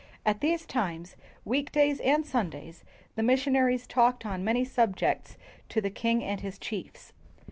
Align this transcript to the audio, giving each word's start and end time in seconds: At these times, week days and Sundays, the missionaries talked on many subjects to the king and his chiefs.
At 0.25 0.41
these 0.41 0.65
times, 0.65 1.15
week 1.45 1.71
days 1.71 1.99
and 1.99 2.25
Sundays, 2.25 2.83
the 3.15 3.21
missionaries 3.21 3.85
talked 3.85 4.25
on 4.25 4.43
many 4.43 4.65
subjects 4.65 5.37
to 5.69 5.79
the 5.79 5.91
king 5.91 6.23
and 6.23 6.41
his 6.41 6.57
chiefs. 6.57 7.13